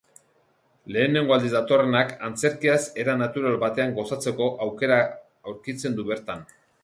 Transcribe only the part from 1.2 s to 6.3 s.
aldiz datorrenak antzerkiaz era natural batean gozatzeko aukera aurkitzen du